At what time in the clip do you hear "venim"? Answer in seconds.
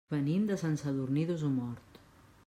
0.13-0.45